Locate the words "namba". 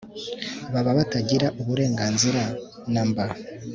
2.93-3.25